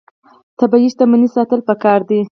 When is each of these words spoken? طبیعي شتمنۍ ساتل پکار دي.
طبیعي 0.59 0.87
شتمنۍ 0.93 1.27
ساتل 1.35 1.59
پکار 1.69 1.99
دي. 2.09 2.19